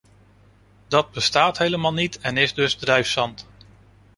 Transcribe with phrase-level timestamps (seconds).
[0.87, 3.47] Dat bestaat helemaal niet en is dus drijfzand!